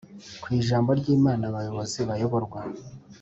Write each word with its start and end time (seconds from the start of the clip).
kwijambo 0.43 0.89
ryimana 0.99 1.43
abayobozi 1.47 1.99
bayoborwa 2.09 2.59